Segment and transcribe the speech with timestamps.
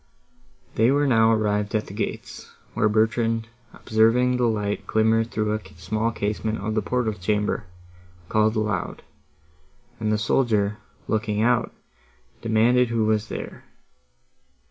[0.73, 5.59] They were now arrived at the gates, where Bertrand, observing the light glimmer through a
[5.77, 7.67] small casement of the portal chamber,
[8.27, 9.03] called aloud;
[9.99, 10.77] and the soldier,
[11.07, 11.71] looking out,
[12.41, 13.63] demanded who was there.